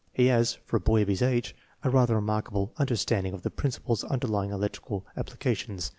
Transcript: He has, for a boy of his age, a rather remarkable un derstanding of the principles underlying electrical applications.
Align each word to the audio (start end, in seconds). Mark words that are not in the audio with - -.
He 0.13 0.25
has, 0.33 0.57
for 0.65 0.77
a 0.77 0.79
boy 0.79 1.03
of 1.03 1.07
his 1.07 1.21
age, 1.21 1.55
a 1.83 1.91
rather 1.91 2.15
remarkable 2.15 2.73
un 2.77 2.87
derstanding 2.87 3.35
of 3.35 3.43
the 3.43 3.51
principles 3.51 4.03
underlying 4.05 4.49
electrical 4.49 5.05
applications. 5.15 5.89